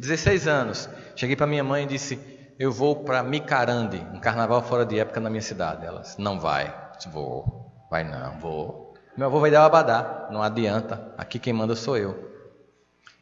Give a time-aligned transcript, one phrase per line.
[0.00, 0.88] 16 anos.
[1.14, 2.18] Cheguei para minha mãe e disse:
[2.58, 5.84] Eu vou para Micarande, um carnaval fora de época na minha cidade.
[5.84, 6.74] Ela disse: Não vai.
[6.96, 7.70] disse, vou.
[7.90, 8.94] Vai não, vou.
[9.16, 10.28] Meu avô vai dar o abadá.
[10.30, 11.12] Não adianta.
[11.18, 12.30] Aqui quem manda sou eu.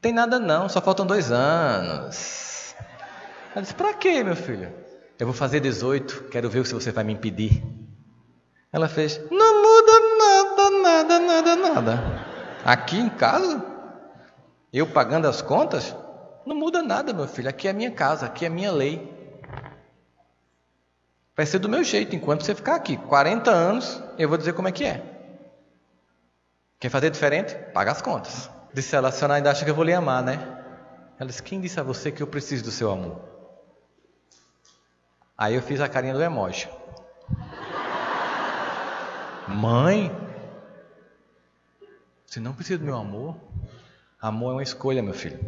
[0.00, 2.74] Tem nada não, só faltam dois anos.
[3.54, 4.72] Ela disse: Para quê, meu filho?
[5.16, 7.62] Eu vou fazer 18, quero ver se você vai me impedir.
[8.72, 12.26] Ela fez: Não muda nada, nada, nada, nada.
[12.64, 13.64] Aqui em casa,
[14.72, 15.94] eu pagando as contas,
[16.46, 17.48] não muda nada, meu filho.
[17.48, 19.12] Aqui é a minha casa, aqui é a minha lei.
[21.36, 22.96] Vai ser do meu jeito, enquanto você ficar aqui.
[22.96, 25.02] 40 anos, eu vou dizer como é que é.
[26.78, 27.54] Quer fazer diferente?
[27.72, 28.50] Paga as contas.
[28.72, 30.64] Disse ela, a senhora ainda acha que eu vou lhe amar, né?
[31.18, 33.20] Ela disse, quem disse a você que eu preciso do seu amor?
[35.36, 36.68] Aí eu fiz a carinha do emoji.
[39.48, 40.10] Mãe,
[42.26, 43.36] você não precisa do meu amor?
[44.20, 45.38] Amor é uma escolha, meu filho.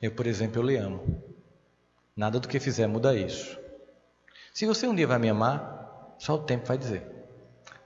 [0.00, 1.22] Eu, por exemplo, eu lhe amo.
[2.14, 3.58] Nada do que fizer muda isso.
[4.52, 7.02] Se você um dia vai me amar, só o tempo vai dizer.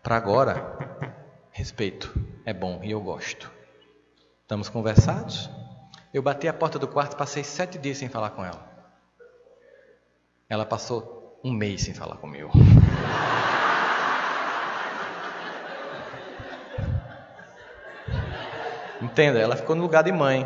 [0.02, 0.76] Para agora,
[1.50, 2.12] respeito,
[2.44, 3.50] é bom e eu gosto.
[4.42, 5.48] Estamos conversados?
[6.12, 8.68] Eu bati a porta do quarto, passei sete dias sem falar com ela.
[10.48, 12.50] Ela passou um mês sem falar comigo.
[19.00, 20.44] Entenda, ela ficou no lugar de mãe,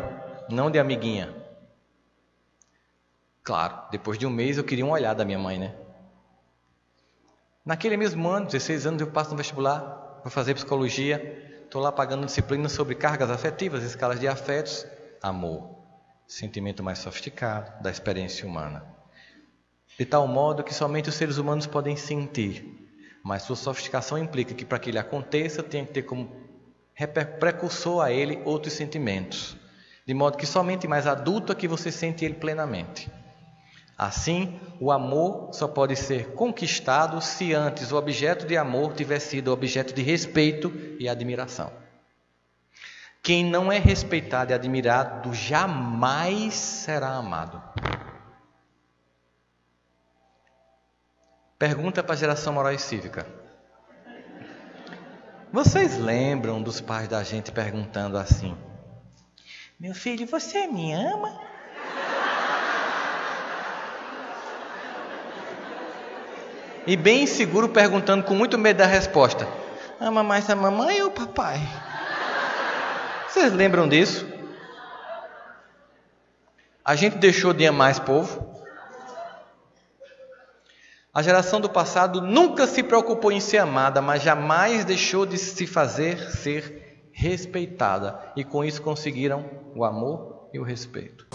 [0.49, 1.44] não de amiguinha.
[3.45, 5.71] Claro, depois de um mês eu queria um olhar da minha mãe, né?
[7.63, 12.25] Naquele mesmo ano, 16 anos, eu passo no vestibular, vou fazer psicologia, estou lá pagando
[12.25, 14.83] disciplina sobre cargas afetivas, escalas de afetos,
[15.21, 15.77] amor,
[16.27, 18.83] sentimento mais sofisticado da experiência humana.
[19.95, 22.65] De tal modo que somente os seres humanos podem sentir,
[23.23, 26.31] mas sua sofisticação implica que para que ele aconteça tem que ter como
[27.39, 29.55] precursor a ele outros sentimentos,
[30.03, 33.07] de modo que somente mais adulto é que você sente ele plenamente.
[33.97, 39.53] Assim, o amor só pode ser conquistado se antes o objeto de amor tiver sido
[39.53, 41.71] objeto de respeito e admiração.
[43.23, 47.61] Quem não é respeitado e admirado jamais será amado.
[51.57, 53.25] Pergunta para a geração moral e cívica.
[55.51, 58.57] Vocês lembram dos pais da gente perguntando assim:
[59.79, 61.54] Meu filho, você me ama?
[66.87, 69.47] E bem inseguro perguntando com muito medo da resposta:
[69.99, 71.59] Ama mais a mamãe ou o papai?
[73.27, 74.25] Vocês lembram disso?
[76.83, 78.55] A gente deixou de amar esse povo?
[81.13, 85.65] A geração do passado nunca se preocupou em ser amada, mas jamais deixou de se
[85.65, 91.25] fazer ser respeitada, e com isso conseguiram o amor e o respeito.